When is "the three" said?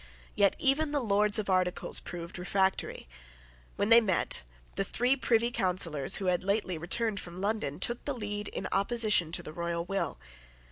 4.75-5.15